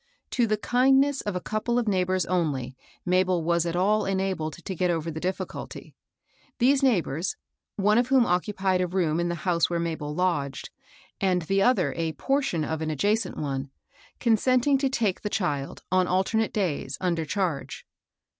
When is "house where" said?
9.45-9.79